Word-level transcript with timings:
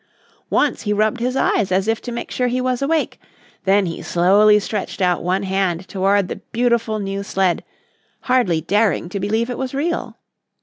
Once 0.49 0.81
he 0.81 0.93
rubbed 0.93 1.19
his 1.19 1.35
eyes 1.35 1.71
as 1.71 1.87
if 1.87 2.01
to 2.01 2.11
make 2.11 2.31
sure 2.31 2.47
he 2.47 2.59
was 2.59 2.81
awake, 2.81 3.19
then 3.65 3.85
he 3.85 4.01
slowly 4.01 4.57
stretched 4.59 4.99
out 4.99 5.21
one 5.21 5.43
hand 5.43 5.87
toward 5.87 6.27
the 6.27 6.37
beautiful 6.51 6.97
new 6.97 7.21
sled, 7.21 7.63
hardly 8.21 8.61
daring 8.61 9.09
to 9.09 9.19
believe 9.19 9.47
it 9.51 9.59
was 9.59 9.75
real. 9.75 10.17